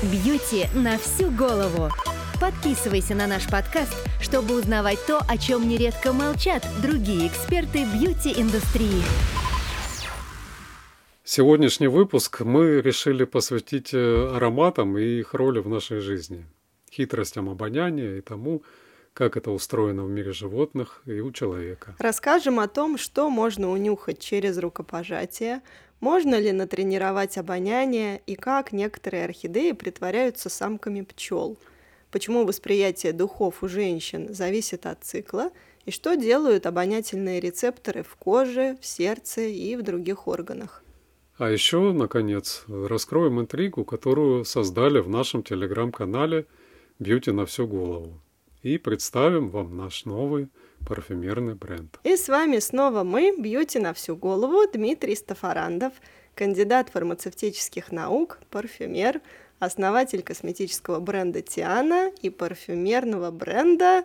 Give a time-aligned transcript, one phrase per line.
[0.00, 1.90] Бьюти на всю голову.
[2.40, 9.02] Подписывайся на наш подкаст, чтобы узнавать то, о чем нередко молчат другие эксперты бьюти-индустрии.
[11.24, 16.46] Сегодняшний выпуск мы решили посвятить э, ароматам и их роли в нашей жизни,
[16.92, 18.62] хитростям обоняния и тому,
[19.18, 21.96] как это устроено в мире животных и у человека.
[21.98, 25.60] Расскажем о том, что можно унюхать через рукопожатие,
[25.98, 31.58] можно ли натренировать обоняние и как некоторые орхидеи притворяются самками пчел,
[32.12, 35.50] почему восприятие духов у женщин зависит от цикла
[35.84, 40.84] и что делают обонятельные рецепторы в коже, в сердце и в других органах.
[41.38, 46.46] А еще, наконец, раскроем интригу, которую создали в нашем телеграм-канале
[47.00, 48.20] «Бьюти на всю голову».
[48.62, 50.48] И представим вам наш новый
[50.86, 51.98] парфюмерный бренд.
[52.04, 55.92] И с вами снова мы, Бьюти на всю голову, Дмитрий Стафарандов,
[56.34, 59.20] кандидат фармацевтических наук, парфюмер,
[59.58, 64.04] основатель косметического бренда Тиана и парфюмерного бренда,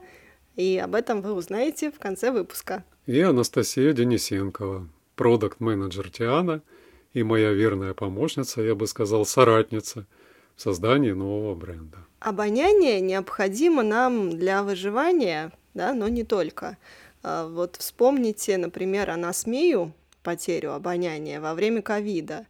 [0.55, 2.83] и об этом вы узнаете в конце выпуска.
[3.05, 6.61] И Анастасия Денисенкова, продукт-менеджер Тиана–
[7.13, 10.05] и моя верная помощница, я бы сказал, соратница
[10.55, 11.97] в создании нового бренда.
[12.19, 16.77] Обоняние необходимо нам для выживания, да, но не только.
[17.21, 19.93] А, вот вспомните, например, анасмию,
[20.23, 22.45] потерю обоняния во время ковида.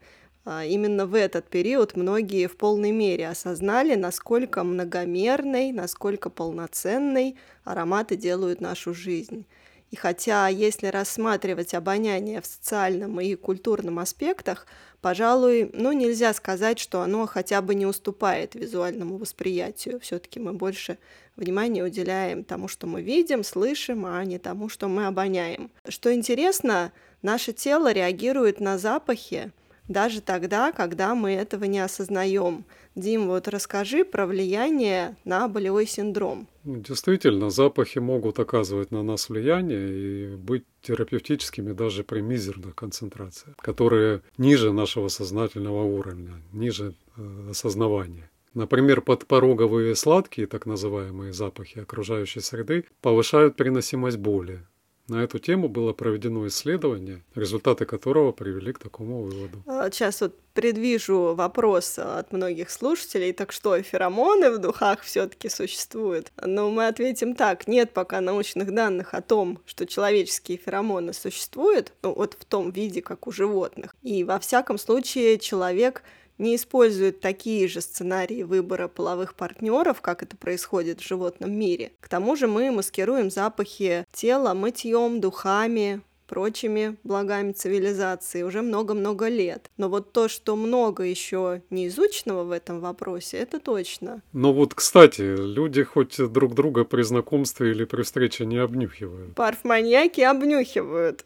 [0.46, 8.16] А, именно в этот период многие в полной мере осознали, насколько многомерной, насколько полноценной ароматы
[8.16, 9.46] делают нашу жизнь.
[9.94, 14.66] И хотя, если рассматривать обоняние в социальном и культурном аспектах,
[15.02, 20.00] пожалуй, ну, нельзя сказать, что оно хотя бы не уступает визуальному восприятию.
[20.00, 20.98] Все-таки мы больше
[21.36, 25.70] внимания уделяем тому, что мы видим, слышим, а не тому, что мы обоняем.
[25.88, 29.52] Что интересно, наше тело реагирует на запахи
[29.88, 32.66] даже тогда, когда мы этого не осознаем.
[32.96, 36.48] Дим, вот расскажи про влияние на болевой синдром.
[36.64, 44.22] Действительно, запахи могут оказывать на нас влияние и быть терапевтическими даже при мизерных концентрациях, которые
[44.38, 48.30] ниже нашего сознательного уровня, ниже э, осознавания.
[48.54, 54.64] Например, подпороговые сладкие, так называемые запахи окружающей среды, повышают переносимость боли,
[55.08, 59.64] на эту тему было проведено исследование, результаты которого привели к такому выводу.
[59.92, 66.32] Сейчас а, вот предвижу вопрос от многих слушателей, так что феромоны в духах все-таки существуют?
[66.42, 72.14] Но мы ответим так, нет пока научных данных о том, что человеческие феромоны существуют, ну,
[72.14, 73.96] вот в том виде, как у животных.
[74.02, 76.04] И во всяком случае человек
[76.44, 81.94] не используют такие же сценарии выбора половых партнеров, как это происходит в животном мире.
[82.02, 89.70] К тому же мы маскируем запахи тела мытьем, духами, прочими благами цивилизации уже много-много лет.
[89.78, 94.22] Но вот то, что много еще не изученного в этом вопросе, это точно.
[94.34, 99.36] Но вот, кстати, люди хоть друг друга при знакомстве или при встрече не обнюхивают.
[99.36, 101.26] Парфманьяки обнюхивают.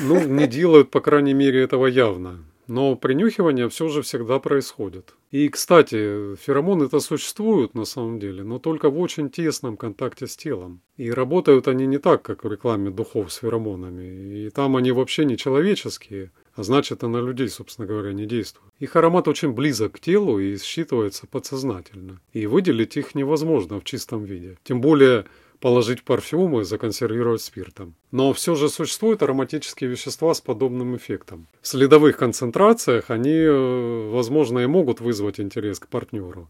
[0.00, 2.44] Ну, не делают, по крайней мере, этого явно.
[2.68, 5.14] Но принюхивание все же всегда происходит.
[5.30, 10.82] И, кстати, феромоны-то существуют на самом деле, но только в очень тесном контакте с телом.
[10.98, 14.44] И работают они не так, как в рекламе духов с феромонами.
[14.44, 18.72] И там они вообще не человеческие, а значит, и на людей, собственно говоря, не действуют.
[18.78, 22.20] Их аромат очень близок к телу и считывается подсознательно.
[22.34, 24.58] И выделить их невозможно в чистом виде.
[24.62, 25.24] Тем более
[25.60, 27.94] положить в парфюмы, законсервировать спиртом.
[28.10, 31.46] Но все же существуют ароматические вещества с подобным эффектом.
[31.60, 36.48] В следовых концентрациях они, э, возможно, и могут вызвать интерес к партнеру.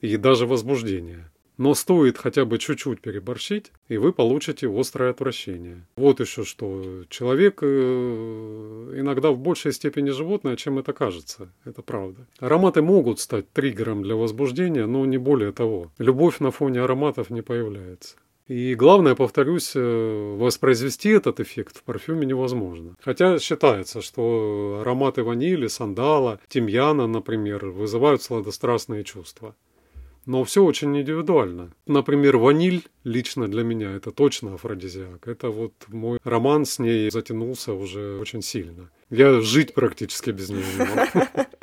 [0.00, 1.30] И даже возбуждение.
[1.58, 5.86] Но стоит хотя бы чуть-чуть переборщить, и вы получите острое отвращение.
[5.96, 7.04] Вот еще что.
[7.08, 11.50] Человек э, иногда в большей степени животное, чем это кажется.
[11.64, 12.26] Это правда.
[12.40, 15.90] Ароматы могут стать триггером для возбуждения, но не более того.
[15.96, 18.16] Любовь на фоне ароматов не появляется.
[18.48, 22.94] И главное, повторюсь, э, воспроизвести этот эффект в парфюме невозможно.
[23.00, 29.56] Хотя считается, что ароматы ванили, сандала, тимьяна, например, вызывают сладострастные чувства.
[30.26, 31.72] Но все очень индивидуально.
[31.86, 35.26] Например, ваниль лично для меня это точно афродизиак.
[35.26, 38.90] Это вот мой роман с ней затянулся уже очень сильно.
[39.08, 41.46] Я жить практически без нее не могу.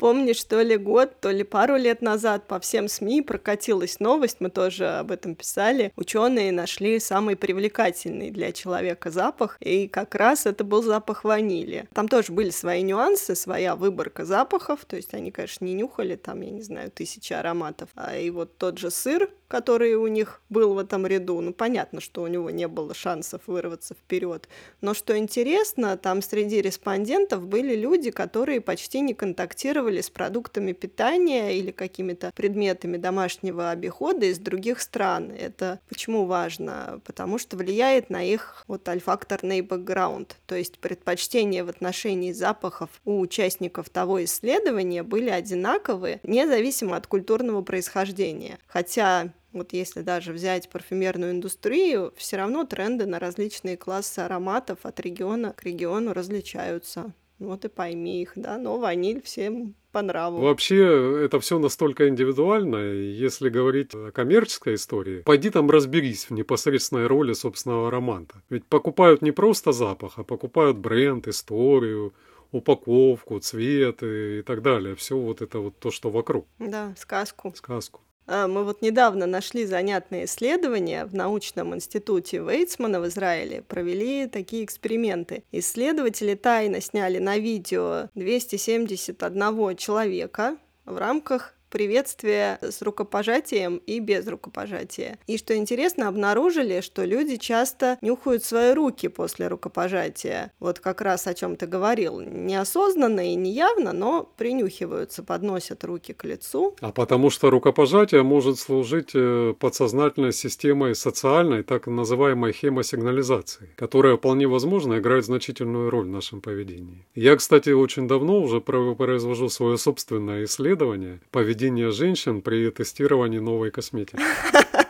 [0.00, 4.48] Помнишь, то ли год, то ли пару лет назад по всем СМИ прокатилась новость, мы
[4.48, 5.92] тоже об этом писали.
[5.94, 11.86] Ученые нашли самый привлекательный для человека запах, и как раз это был запах ванили.
[11.92, 16.40] Там тоже были свои нюансы, своя выборка запахов, то есть они, конечно, не нюхали там,
[16.40, 17.90] я не знаю, тысячи ароматов.
[17.94, 22.00] А и вот тот же сыр, который у них был в этом ряду, ну, понятно,
[22.00, 24.48] что у него не было шансов вырваться вперед.
[24.80, 30.72] Но что интересно, там среди респондентов были люди, которые почти не контактировали ассоциировали с продуктами
[30.72, 35.32] питания или какими-то предметами домашнего обихода из других стран.
[35.32, 37.00] Это почему важно?
[37.04, 43.20] Потому что влияет на их вот альфакторный бэкграунд, то есть предпочтения в отношении запахов у
[43.20, 48.58] участников того исследования были одинаковые, независимо от культурного происхождения.
[48.66, 55.00] Хотя вот если даже взять парфюмерную индустрию, все равно тренды на различные классы ароматов от
[55.00, 57.12] региона к региону различаются.
[57.40, 60.40] Вот и пойми их, да, но ваниль всем по нраву.
[60.40, 62.76] Вообще, это все настолько индивидуально.
[62.76, 68.42] Если говорить о коммерческой истории, пойди там разберись в непосредственной роли собственного аромата.
[68.50, 72.14] Ведь покупают не просто запах, а покупают бренд, историю,
[72.52, 74.94] упаковку, цвет и так далее.
[74.94, 76.46] Все вот это вот то, что вокруг.
[76.58, 77.52] Да, сказку.
[77.54, 78.00] Сказку.
[78.32, 84.64] А, мы вот недавно нашли занятные исследования в научном институте Вейцмана в Израиле, провели такие
[84.64, 85.42] эксперименты.
[85.50, 95.18] Исследователи тайно сняли на видео 271 человека в рамках приветствие с рукопожатием и без рукопожатия.
[95.26, 100.52] И что интересно, обнаружили, что люди часто нюхают свои руки после рукопожатия.
[100.60, 102.20] Вот как раз о чем ты говорил.
[102.20, 106.74] Неосознанно и неявно, но принюхиваются, подносят руки к лицу.
[106.80, 114.48] А потому что рукопожатие может служить э, подсознательной системой социальной, так называемой хемосигнализации, которая вполне
[114.48, 117.06] возможно играет значительную роль в нашем поведении.
[117.14, 123.70] Я, кстати, очень давно уже произвожу свое собственное исследование поведения поведение женщин при тестировании новой
[123.70, 124.18] косметики.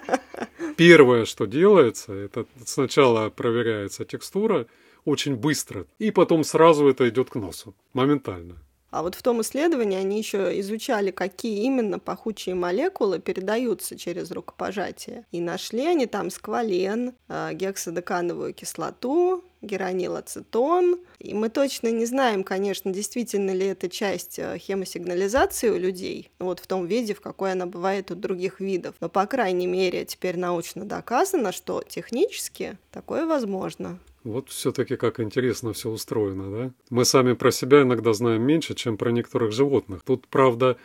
[0.76, 4.66] Первое, что делается, это сначала проверяется текстура
[5.04, 8.56] очень быстро, и потом сразу это идет к носу, моментально.
[8.90, 15.24] А вот в том исследовании они еще изучали, какие именно пахучие молекулы передаются через рукопожатие.
[15.32, 21.00] И нашли они там сквален, э, гексадекановую кислоту, геранилацетон.
[21.18, 26.60] И мы точно не знаем, конечно, действительно ли это часть э, хемосигнализации у людей, вот
[26.60, 28.94] в том виде, в какой она бывает у других видов.
[29.00, 33.98] Но, по крайней мере, теперь научно доказано, что технически такое возможно.
[34.22, 36.72] Вот все-таки как интересно все устроено, да?
[36.90, 40.02] Мы сами про себя иногда знаем меньше, чем про некоторых животных.
[40.04, 40.76] Тут, правда,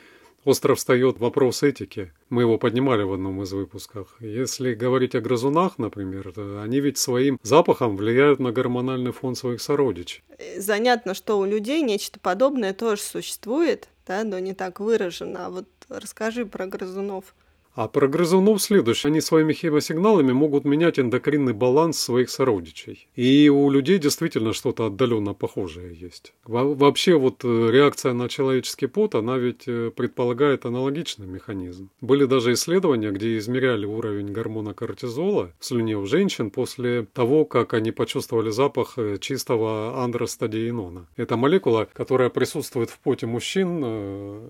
[0.46, 2.14] Остро встает вопрос этики.
[2.30, 4.16] Мы его поднимали в одном из выпусков.
[4.20, 6.32] Если говорить о грызунах, например,
[6.62, 10.24] они ведь своим запахом влияют на гормональный фон своих сородичей.
[10.58, 15.48] Занятно, что у людей нечто подобное тоже существует, да, но не так выражено.
[15.48, 17.34] А вот расскажи про грызунов.
[17.75, 19.10] А про грызунов следующее.
[19.10, 23.10] Они своими хемосигналами могут менять эндокринный баланс своих сородичей.
[23.16, 26.33] И у людей действительно что-то отдаленно похожее есть.
[26.45, 31.89] Во вообще вот э, реакция на человеческий пот, она ведь э, предполагает аналогичный механизм.
[32.00, 37.74] Были даже исследования, где измеряли уровень гормона кортизола в слюне у женщин после того, как
[37.74, 41.07] они почувствовали запах э, чистого андростадиенона.
[41.18, 43.83] Это молекула, которая присутствует в поте мужчин,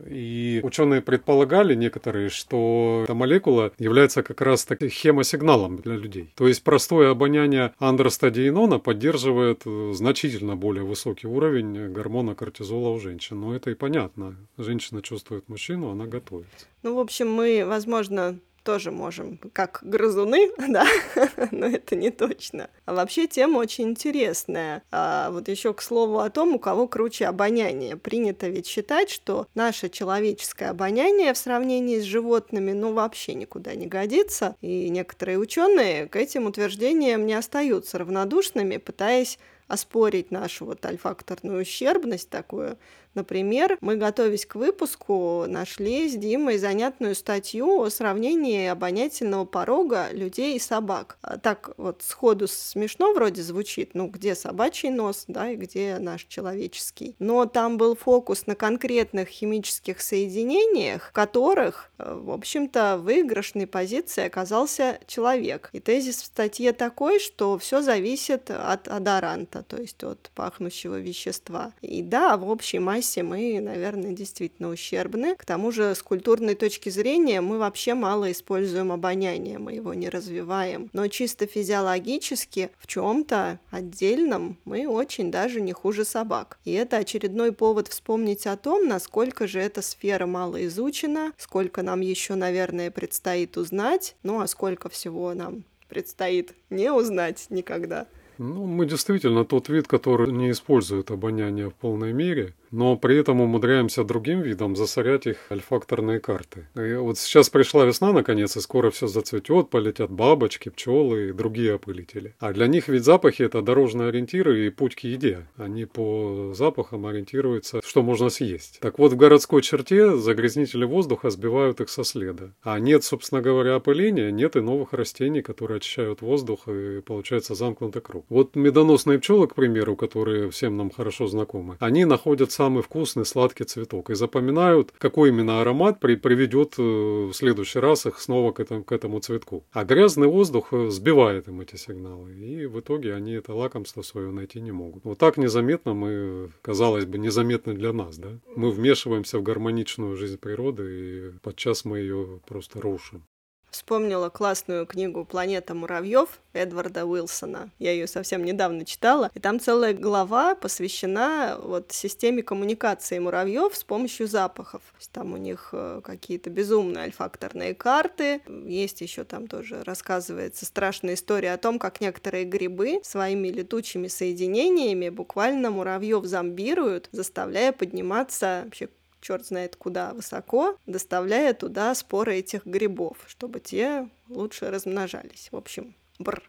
[0.08, 6.32] и ученые предполагали некоторые, что молекула является как раз таки хемосигналом для людей.
[6.36, 13.40] То есть простое обоняние андростадиенона поддерживает э, значительно более высокий уровень гормона кортизола у женщин.
[13.40, 14.36] Но это и понятно.
[14.58, 16.66] Женщина чувствует мужчину, она готовится.
[16.84, 20.86] Ну, в общем, мы, возможно, тоже можем, как грызуны, да,
[21.52, 22.70] но это не точно.
[22.86, 24.84] А вообще тема очень интересная.
[24.92, 27.96] А вот еще к слову о том, у кого круче обоняние.
[27.96, 33.86] Принято ведь считать, что наше человеческое обоняние в сравнении с животными, ну, вообще никуда не
[33.86, 34.56] годится.
[34.62, 39.38] И некоторые ученые к этим утверждениям не остаются равнодушными, пытаясь
[39.68, 42.78] оспорить нашу вот альфакторную ущербность такую,
[43.16, 50.58] Например, мы, готовясь к выпуску, нашли с Димой занятную статью о сравнении обонятельного порога людей
[50.58, 51.18] и собак.
[51.22, 56.26] А так вот сходу смешно вроде звучит, ну где собачий нос, да, и где наш
[56.26, 57.16] человеческий.
[57.20, 63.66] Но там был фокус на конкретных химических соединениях, в которых, э, в общем-то, в выигрышной
[63.66, 65.70] позиции оказался человек.
[65.72, 71.72] И тезис в статье такой, что все зависит от адоранта, то есть от пахнущего вещества.
[71.82, 75.36] И да, в общей массе массе мы, наверное, действительно ущербны.
[75.36, 80.10] К тому же, с культурной точки зрения, мы вообще мало используем обоняние, мы его не
[80.10, 80.90] развиваем.
[80.92, 86.58] Но чисто физиологически, в чем-то отдельном, мы очень даже не хуже собак.
[86.66, 92.02] И это очередной повод вспомнить о том, насколько же эта сфера мало изучена, сколько нам
[92.02, 98.08] еще, наверное, предстоит узнать, ну а сколько всего нам предстоит не узнать никогда.
[98.38, 102.54] Ну, мы действительно тот вид, который не использует обоняние в полной мере.
[102.76, 106.68] Но при этом умудряемся другим видом засорять их альфакторные карты.
[106.76, 111.76] И вот сейчас пришла весна наконец, и скоро все зацветет, полетят бабочки, пчелы и другие
[111.76, 112.36] опылители.
[112.40, 115.48] А для них ведь запахи это дорожные ориентиры и путь к еде.
[115.56, 118.80] Они по запахам ориентируются, что можно съесть.
[118.82, 122.52] Так вот, в городской черте загрязнители воздуха сбивают их со следа.
[122.62, 128.02] А нет, собственно говоря, опыления, нет и новых растений, которые очищают воздух, и получается замкнутый
[128.02, 128.26] круг.
[128.28, 133.64] Вот медоносные пчелы, к примеру, которые всем нам хорошо знакомы, они находят самый вкусный сладкий
[133.64, 138.60] цветок и запоминают, какой именно аромат при, приведет э, в следующий раз их снова к
[138.60, 139.64] этому, к этому цветку.
[139.72, 144.32] А грязный воздух э, сбивает им эти сигналы, и в итоге они это лакомство свое
[144.32, 145.04] найти не могут.
[145.06, 148.30] Вот так незаметно мы, казалось бы, незаметно для нас, да?
[148.56, 153.28] Мы вмешиваемся в гармоничную жизнь природы, и подчас мы ее просто рушим.
[153.76, 157.72] Вспомнила классную книгу «Планета муравьев» Эдварда Уилсона.
[157.78, 159.30] Я ее совсем недавно читала.
[159.34, 164.82] И там целая глава посвящена вот системе коммуникации муравьев с помощью запахов.
[165.12, 168.42] Там у них э, какие-то безумные альфакторные карты.
[168.48, 175.10] Есть еще там тоже рассказывается страшная история о том, как некоторые грибы своими летучими соединениями
[175.10, 178.88] буквально муравьев зомбируют, заставляя подниматься вообще
[179.26, 185.50] черт знает куда высоко, доставляя туда споры этих грибов, чтобы те лучше размножались.
[185.52, 186.44] В общем, бр.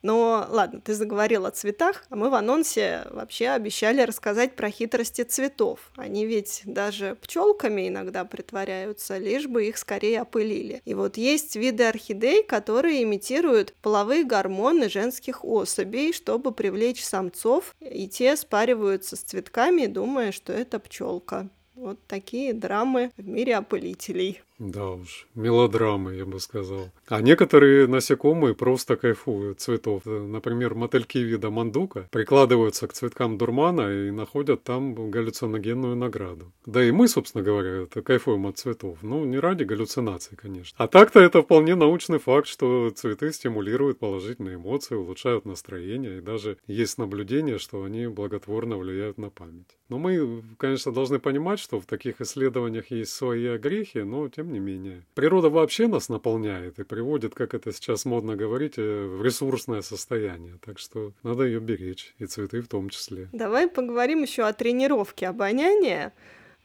[0.00, 5.22] Но ладно, ты заговорил о цветах, а мы в анонсе вообще обещали рассказать про хитрости
[5.22, 5.90] цветов.
[5.96, 10.82] Они ведь даже пчелками иногда притворяются, лишь бы их скорее опылили.
[10.84, 18.08] И вот есть виды орхидей, которые имитируют половые гормоны женских особей, чтобы привлечь самцов, и
[18.08, 21.48] те спариваются с цветками, думая, что это пчелка.
[21.78, 24.42] Вот такие драмы в мире опылителей.
[24.58, 26.90] Да уж, мелодрамы, я бы сказал.
[27.06, 30.02] А некоторые насекомые просто кайфуют цветов.
[30.04, 36.52] Например, мотыльки вида мандука прикладываются к цветкам дурмана и находят там галлюциногенную награду.
[36.66, 38.98] Да и мы, собственно говоря, это кайфуем от цветов.
[39.02, 40.74] Ну, не ради галлюцинаций, конечно.
[40.76, 46.58] А так-то это вполне научный факт, что цветы стимулируют положительные эмоции, улучшают настроение, и даже
[46.66, 49.78] есть наблюдение, что они благотворно влияют на память.
[49.88, 54.58] Но мы, конечно, должны понимать, что в таких исследованиях есть свои огрехи, но тем не
[54.58, 55.02] менее.
[55.14, 60.58] Природа вообще нас наполняет и приводит, как это сейчас модно говорить, э, в ресурсное состояние.
[60.64, 63.28] Так что надо ее беречь, и цветы в том числе.
[63.32, 66.12] Давай поговорим еще о тренировке обоняния.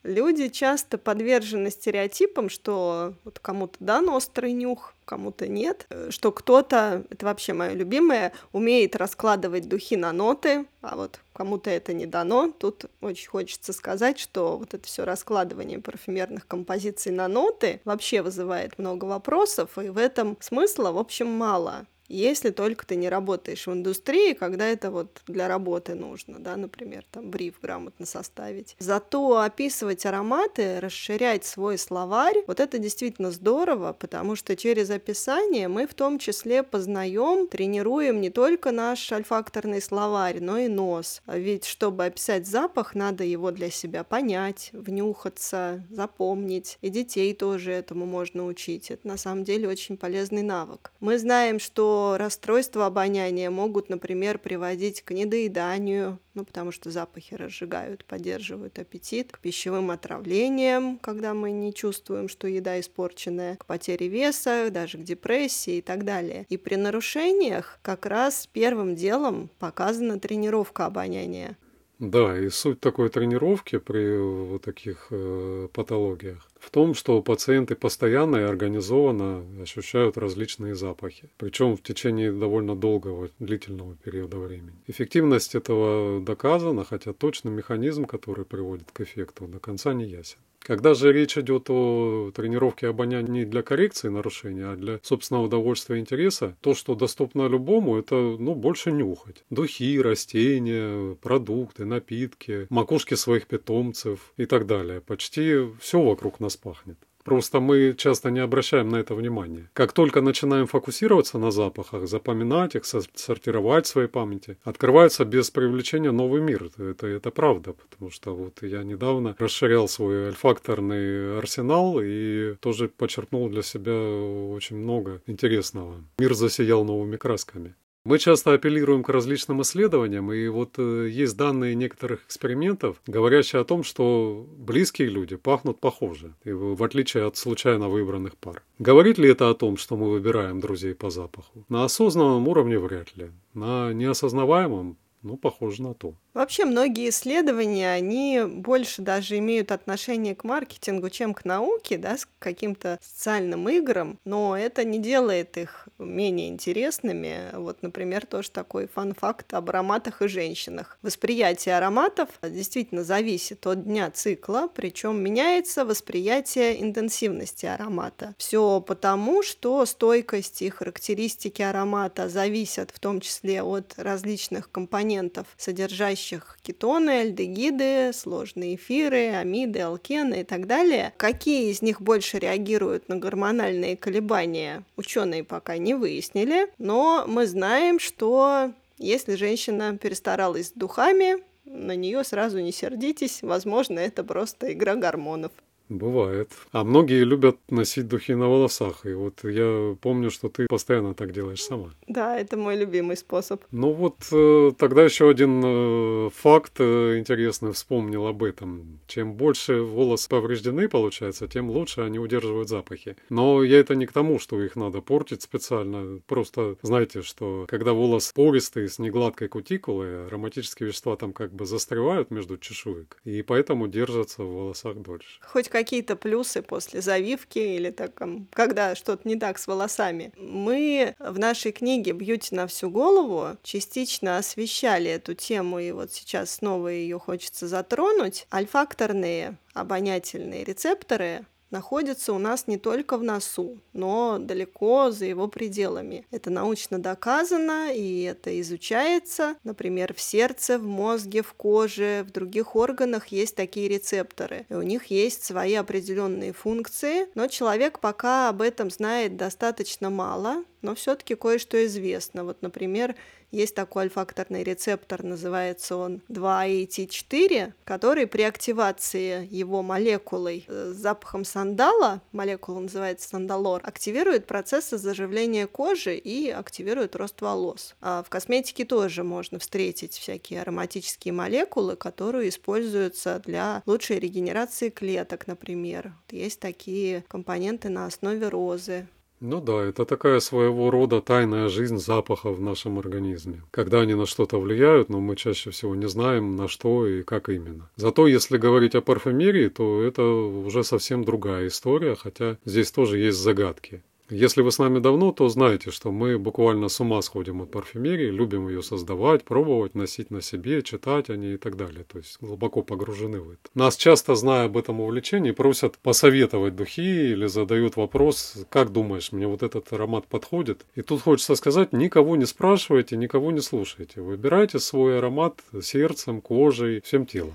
[0.04, 7.26] Люди часто подвержены стереотипам, что вот кому-то дан острый нюх, кому-то нет, что кто-то, это
[7.26, 12.52] вообще мое любимое, умеет раскладывать духи на ноты, а вот кому-то это не дано.
[12.52, 18.78] Тут очень хочется сказать, что вот это все раскладывание парфюмерных композиций на ноты вообще вызывает
[18.78, 23.72] много вопросов, и в этом смысла, в общем, мало если только ты не работаешь в
[23.72, 28.76] индустрии, когда это вот для работы нужно, да, например, там бриф грамотно составить.
[28.80, 35.88] Зато описывать ароматы, расширять свой словарь, вот это действительно здорово, потому что через описание мы
[35.88, 41.22] в том числе познаем, тренируем не только наш альфакторный словарь, но и нос.
[41.28, 46.78] Ведь чтобы описать запах, надо его для себя понять, внюхаться, запомнить.
[46.82, 48.92] И детей тоже этому можно учить.
[48.92, 50.92] Это на самом деле очень полезный навык.
[51.00, 58.06] Мы знаем, что расстройства обоняния могут, например, приводить к недоеданию, ну, потому что запахи разжигают,
[58.06, 64.70] поддерживают аппетит, к пищевым отравлениям, когда мы не чувствуем, что еда испорченная, к потере веса,
[64.72, 66.46] даже к депрессии и так далее.
[66.50, 71.58] И при нарушениях как раз первым делом показана тренировка обоняния.
[72.04, 78.38] Да, и суть такой тренировки при вот таких э, патологиях в том, что пациенты постоянно
[78.38, 84.76] и организованно ощущают различные запахи, причем в течение довольно долгого, длительного периода времени.
[84.88, 90.40] Эффективность этого доказана, хотя точный механизм, который приводит к эффекту, до конца не ясен.
[90.64, 95.98] Когда же речь идет о тренировке обоняния не для коррекции нарушения, а для собственного удовольствия
[95.98, 99.44] и интереса, то, что доступно любому, это ну, больше нюхать.
[99.50, 105.02] Духи, растения, продукты, напитки, макушки своих питомцев и так далее.
[105.02, 106.98] Почти все вокруг нас пахнет.
[107.24, 109.70] Просто мы часто не обращаем на это внимания.
[109.74, 116.12] Как только начинаем фокусироваться на запахах, запоминать их, сортировать в своей памяти, открывается без привлечения
[116.12, 116.70] новый мир.
[116.78, 123.50] Это, это правда, потому что вот я недавно расширял свой альфакторный арсенал и тоже почерпнул
[123.50, 126.04] для себя очень много интересного.
[126.20, 127.76] Мир засиял новыми красками.
[128.06, 133.64] Мы часто апеллируем к различным исследованиям, и вот э, есть данные некоторых экспериментов, говорящие о
[133.64, 138.62] том, что близкие люди пахнут похоже, в отличие от случайно выбранных пар.
[138.78, 141.64] Говорит ли это о том, что мы выбираем друзей по запаху?
[141.70, 143.32] На осознанном уровне вряд ли.
[143.54, 146.14] На неосознаваемом Ну, похоже на то.
[146.34, 152.28] Вообще многие исследования, они больше даже имеют отношение к маркетингу, чем к науке, да, с
[152.40, 157.52] каким-то социальным играм, но это не делает их менее интересными.
[157.54, 160.98] Вот, например, тоже такой фан-факт об ароматах и женщинах.
[161.02, 168.34] Восприятие ароматов действительно зависит от дня цикла, причем меняется восприятие интенсивности аромата.
[168.38, 175.13] Все потому, что стойкость и характеристики аромата зависят в том числе от различных компонентов,
[175.58, 181.14] содержащих содержащих кетоны, альдегиды, сложные эфиры, амиды, алкены и так далее.
[181.18, 188.00] Какие из них больше реагируют на гормональные колебания, ученые пока не выяснили, но мы знаем,
[188.00, 194.96] что если женщина перестаралась с духами, на нее сразу не сердитесь, возможно, это просто игра
[194.96, 195.52] гормонов.
[195.94, 196.52] Бывает.
[196.72, 199.06] А многие любят носить духи на волосах.
[199.06, 201.92] И вот я помню, что ты постоянно так делаешь сама.
[202.08, 203.64] Да, это мой любимый способ.
[203.72, 209.00] Ну вот э, тогда еще один э, факт э, интересный вспомнил об этом.
[209.06, 213.16] Чем больше волосы повреждены, получается, тем лучше они удерживают запахи.
[213.30, 216.20] Но я это не к тому, что их надо портить специально.
[216.26, 222.32] Просто знаете, что когда волос пористый, с негладкой кутикулой, ароматические вещества там как бы застревают
[222.32, 223.20] между чешуек.
[223.26, 225.40] И поэтому держатся в волосах дольше.
[225.42, 228.20] Хоть какие-то плюсы после завивки или так,
[228.52, 230.32] когда что-то не так с волосами.
[230.38, 236.52] Мы в нашей книге «Бьюти на всю голову» частично освещали эту тему, и вот сейчас
[236.52, 238.48] снова ее хочется затронуть.
[238.52, 246.26] Альфакторные обонятельные рецепторы находится у нас не только в носу, но далеко за его пределами.
[246.32, 249.56] Это научно доказано, и это изучается.
[249.66, 254.66] Например, в сердце, в мозге, в коже, в других органах есть такие рецепторы.
[254.70, 260.64] И у них есть свои определенные функции, но человек пока об этом знает достаточно мало,
[260.84, 262.44] но все-таки кое-что известно.
[262.44, 263.16] Вот, например,
[263.54, 271.46] есть такой альфакторный рецептор, называется он 2AT4, который при активации его молекулой э, с запахом
[271.46, 277.96] сандала, молекула называется сандалор, активирует процессы заживления кожи и активирует рост волос.
[278.02, 285.46] А в косметике тоже можно встретить всякие ароматические молекулы, которые используются для лучшей регенерации клеток,
[285.46, 286.14] например.
[286.32, 289.08] Есть такие компоненты на основе розы,
[289.44, 293.62] ну да, это такая своего рода тайная жизнь запахов в нашем организме.
[293.72, 297.50] Когда они на что-то влияют, но мы чаще всего не знаем, на что и как
[297.50, 297.90] именно.
[297.98, 303.38] Зато если говорить о парфюмерии, то это уже совсем другая история, хотя здесь тоже есть
[303.38, 304.02] загадки.
[304.30, 308.30] Если вы с нами давно, то знаете, что мы буквально с ума сходим от парфюмерии,
[308.30, 312.06] любим ее создавать, пробовать, носить на себе, читать о ней и так далее.
[312.06, 313.60] То есть глубоко погружены в это.
[313.74, 319.48] Нас часто, зная об этом увлечении, просят посоветовать духи или задают вопрос, как думаешь, мне
[319.48, 320.86] вот этот аромат подходит?
[320.96, 324.22] И тут хочется сказать, никого не спрашивайте, никого не слушайте.
[324.22, 327.54] Выбирайте свой аромат сердцем, кожей, всем телом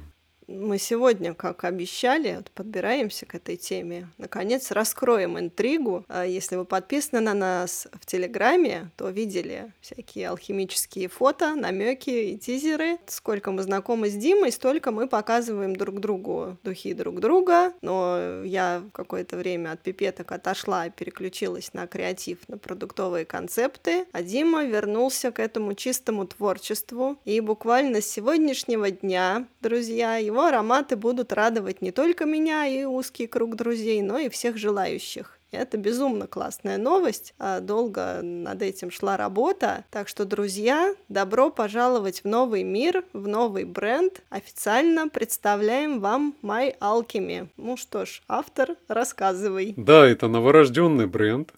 [0.49, 4.09] мы сегодня, как обещали, вот подбираемся к этой теме.
[4.17, 6.05] Наконец раскроем интригу.
[6.09, 12.39] А если вы подписаны на нас в Телеграме, то видели всякие алхимические фото, намеки и
[12.39, 12.99] тизеры.
[13.07, 17.75] Сколько мы знакомы с Димой, столько мы показываем друг другу духи друг друга.
[17.83, 24.07] Но я какое-то время от пипеток отошла и переключилась на креатив, на продуктовые концепты.
[24.13, 27.19] А Дима вернулся к этому чистому творчеству.
[27.27, 32.85] И буквально с сегодняшнего дня, друзья, его его ароматы будут радовать не только меня и
[32.85, 35.37] узкий круг друзей, но и всех желающих.
[35.51, 37.35] Это безумно классная новость.
[37.39, 39.85] А, долго над этим шла работа.
[39.91, 44.23] Так что, друзья, добро пожаловать в новый мир, в новый бренд.
[44.29, 47.49] Официально представляем вам My Alchemy.
[47.57, 49.75] Ну что ж, автор, рассказывай.
[49.77, 51.53] Да, это новорожденный бренд.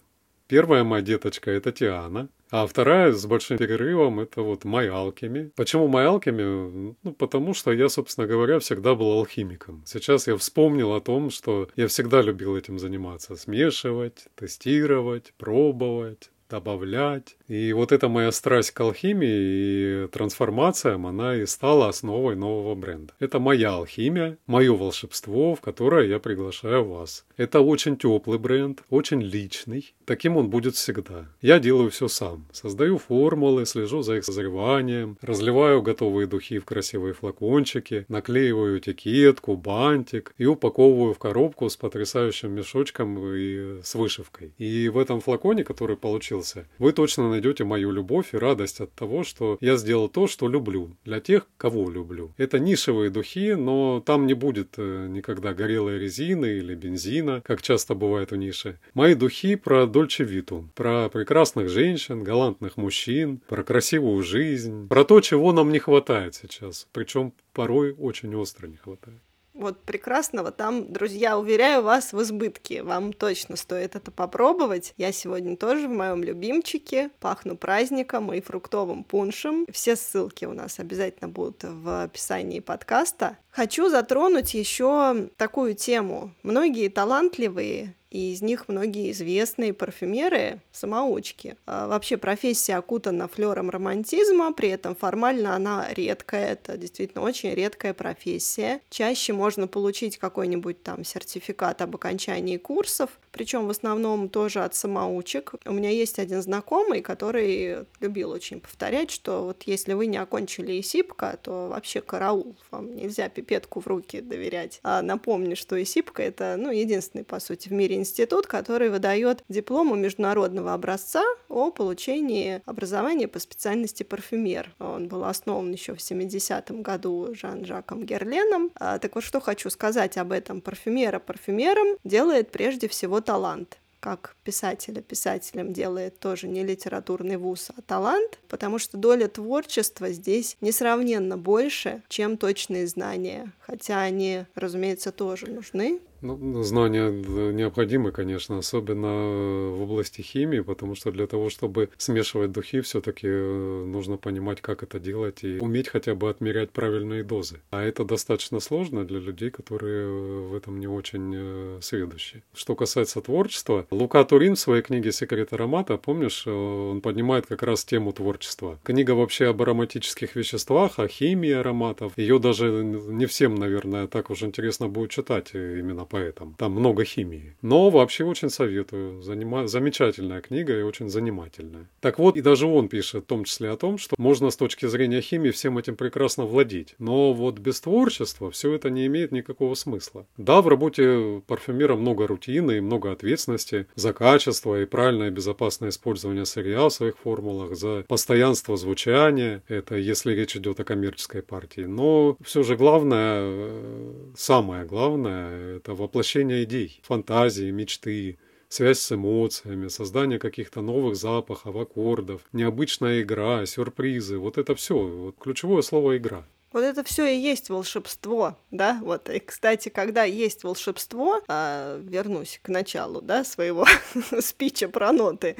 [0.47, 2.29] Первая моя деточка– это Тиана.
[2.51, 5.51] А вторая с большим перерывом это вот My Alchemy.
[5.55, 6.95] Почему My Alchemy?
[7.01, 9.83] Ну, потому что я, собственно говоря, всегда был алхимиком.
[9.85, 13.37] Сейчас я вспомнил о том, что я всегда любил этим заниматься.
[13.37, 17.37] Смешивать, тестировать, пробовать, добавлять.
[17.47, 23.13] И вот эта моя страсть к алхимии и трансформациям, она и стала основой нового бренда.
[23.19, 27.25] Это моя алхимия, мое волшебство, в которое я приглашаю вас.
[27.37, 29.93] Это очень теплый бренд, очень личный.
[30.05, 31.25] Таким он будет всегда.
[31.41, 32.45] Я делаю все сам.
[32.51, 40.33] Создаю формулы, слежу за их созреванием, разливаю готовые духи в красивые флакончики, наклеиваю этикетку, бантик
[40.37, 44.53] и упаковываю в коробку с потрясающим мешочком и с вышивкой.
[44.57, 48.91] И в этом флаконе, который получился родился, вы точно найдете мою любовь и радость от
[48.93, 52.31] того, что я сделал то, что люблю, для тех, кого люблю.
[52.37, 57.95] Это нишевые духи, но там не будет э, никогда горелой резины или бензина, как часто
[57.95, 58.79] бывает в нише.
[58.93, 65.21] Мои духи про Дольче Виту, про прекрасных женщин, галантных мужчин, про красивую жизнь, про то,
[65.21, 69.19] чего нам не хватает сейчас, причем порой очень остро не хватает.
[69.53, 72.83] Вот прекрасного там, друзья, уверяю вас, в избытке.
[72.83, 74.93] Вам точно стоит это попробовать.
[74.97, 77.09] Я сегодня тоже в моем любимчике.
[77.19, 79.65] Пахну праздником и фруктовым пуншем.
[79.71, 83.37] Все ссылки у нас обязательно будут в описании подкаста.
[83.49, 86.33] Хочу затронуть еще такую тему.
[86.43, 91.55] Многие талантливые и из них многие известные парфюмеры– самоучки.
[91.65, 97.93] А вообще профессия окутана флером романтизма, при этом формально она редкая, это действительно очень редкая
[97.93, 98.81] профессия.
[98.89, 105.53] Чаще можно получить какой-нибудь там сертификат об окончании курсов, причем в основном тоже от самоучек.
[105.65, 110.79] У меня есть один знакомый, который любил очень повторять, что вот если вы не окончили
[110.79, 114.79] ИСИПКа, то вообще караул, вам нельзя пипетку в руки доверять.
[114.83, 119.91] А напомню, что ИСИПКа— это ну, единственный, по сути, в мире институт, который выдает диплом
[119.91, 124.73] у международного образца о получении образования по специальности парфюмер.
[124.79, 128.71] Он был основан еще в 70-м году Жан-Жаком Герленом.
[128.75, 130.61] А, так вот, что хочу сказать об этом.
[130.61, 137.81] Парфюмера парфюмером делает прежде всего талант как писателя писателем делает тоже не литературный вуз, а
[137.83, 145.47] талант, потому что доля творчества здесь несравненно больше, чем точные знания, хотя они, разумеется, тоже
[145.51, 152.51] нужны, ну, знания необходимы, конечно, особенно в области химии, потому что для того, чтобы смешивать
[152.51, 157.59] духи, все-таки э, нужно понимать, как это делать и уметь хотя бы отмерять правильные дозы.
[157.71, 160.07] А это достаточно сложно для людей, которые
[160.47, 162.43] в этом не очень э, сведущие.
[162.53, 167.63] Что касается творчества, Лука Турин в своей книге «Секрет аромата», помнишь, э, он поднимает как
[167.63, 168.79] раз тему творчества.
[168.83, 172.13] Книга вообще об ароматических веществах, о химии ароматов.
[172.17, 176.55] Ее даже не всем, наверное, так уж интересно будет читать именно поэтом.
[176.57, 177.55] Там много химии.
[177.61, 179.21] Но вообще очень советую.
[179.21, 179.67] Занима...
[179.67, 181.89] Замечательная книга и очень занимательная.
[182.01, 184.87] Так вот, и даже он пишет в том числе о том, что можно с точки
[184.87, 186.95] зрения химии всем этим прекрасно владеть.
[186.99, 190.25] Но вот без творчества все это не имеет никакого смысла.
[190.37, 196.45] Да, в работе парфюмера много рутины и много ответственности за качество и правильное безопасное использование
[196.45, 199.63] сырья в своих формулах, за постоянство звучания.
[199.67, 201.81] Это если речь идет о коммерческой партии.
[201.81, 208.37] Но все же главное, э, самое главное, это воплощение идей, фантазии, мечты,
[208.67, 214.37] связь с эмоциями, создание каких-то новых запахов, аккордов, необычная игра, сюрпризы.
[214.37, 214.95] Вот это все.
[214.95, 216.45] Вот ключевое слово игра.
[216.71, 219.29] Вот это все и есть волшебство, да, вот.
[219.29, 223.85] И, кстати, когда есть волшебство, а, вернусь к началу, да, своего
[224.39, 225.57] спича про ноты,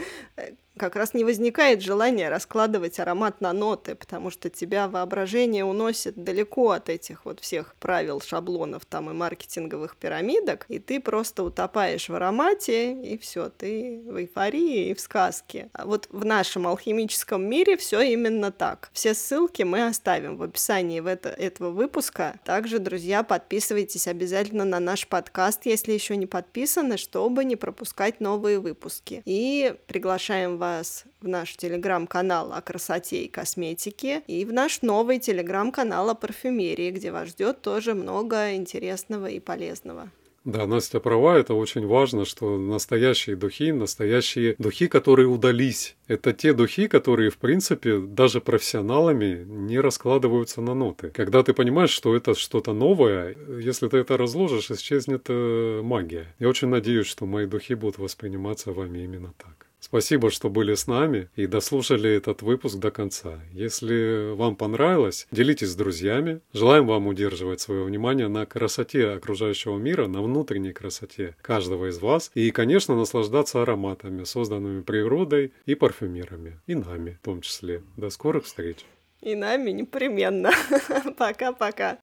[0.81, 6.71] как раз не возникает желания раскладывать аромат на ноты, потому что тебя воображение уносит далеко
[6.71, 12.15] от этих вот всех правил, шаблонов там и маркетинговых пирамидок, и ты просто утопаешь в
[12.15, 15.69] аромате, и все, ты в эйфории и в сказке.
[15.73, 18.89] А вот в нашем алхимическом мире все именно так.
[18.91, 22.39] Все ссылки мы оставим в описании в это, этого выпуска.
[22.43, 28.57] Также, друзья, подписывайтесь обязательно на наш подкаст, если еще не подписаны, чтобы не пропускать новые
[28.57, 29.21] выпуски.
[29.25, 35.19] И приглашаем вас вас в наш телеграм-канал о красоте и косметике и в наш новый
[35.19, 40.09] телеграм-канал о парфюмерии, где вас ждет тоже много интересного и полезного.
[40.43, 46.53] Да, Настя права, это очень важно, что настоящие духи, настоящие духи, которые удались, это те
[46.53, 51.11] духи, которые, в принципе, даже профессионалами не раскладываются на ноты.
[51.13, 56.33] Когда ты понимаешь, что это что-то новое, если ты это разложишь, исчезнет э, магия.
[56.39, 59.60] Я очень надеюсь, что мои духи будут восприниматься вами именно так.
[59.81, 63.39] Спасибо, что были с нами и дослушали этот выпуск до конца.
[63.51, 66.39] Если вам понравилось, делитесь с друзьями.
[66.53, 72.31] Желаем вам удерживать свое внимание на красоте окружающего мира, на внутренней красоте каждого из вас
[72.35, 77.81] и, конечно, наслаждаться ароматами, созданными природой и парфюмерами, и нами в том числе.
[77.97, 78.85] До скорых встреч!
[79.21, 80.51] И нами непременно.
[81.17, 81.97] Пока-пока.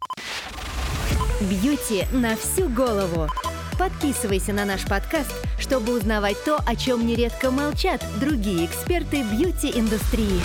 [1.41, 3.29] Бьюти на всю голову.
[3.79, 10.41] Подписывайся на наш подкаст, чтобы узнавать то, о чем нередко молчат другие эксперты бьюти-индустрии.